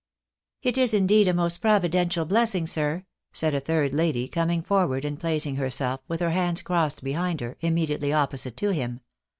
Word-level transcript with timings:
"It 0.63 0.79
is 0.79 0.95
indeed 0.95 1.27
a 1.27 1.31
most 1.35 1.59
providential 1.61 2.25
blessing, 2.25 2.65
sir," 2.65 3.05
said 3.33 3.53
a 3.53 3.59
third 3.59 3.93
lady, 3.93 4.27
coming 4.27 4.63
forward 4.63 5.05
and 5.05 5.19
placing 5.19 5.57
herself, 5.57 6.01
with 6.07 6.21
her 6.21 6.31
hands 6.31 6.63
crossed 6.63 7.03
before 7.03 7.33
her, 7.39 7.57
immediately 7.61 8.11
opposite 8.11 8.57
to 8.57 8.69
him. 8.73 9.01